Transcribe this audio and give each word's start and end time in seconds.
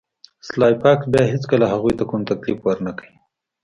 سلای 0.47 0.75
فاکس 0.81 1.05
بیا 1.11 1.23
هیڅکله 1.33 1.65
هغوی 1.73 1.93
ته 1.99 2.03
کوم 2.09 2.21
تکلیف 2.31 2.59
ورنکړ 2.63 3.07